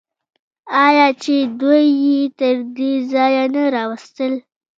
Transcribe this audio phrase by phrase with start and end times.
[0.85, 4.33] آیا چې دوی یې تر دې ځایه نه راوستل؟